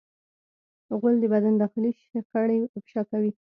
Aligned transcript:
غول 0.99 1.15
د 1.21 1.25
بدن 1.33 1.53
داخلي 1.61 1.91
شخړې 2.05 2.59
افشا 2.77 3.01
کوي. 3.11 3.31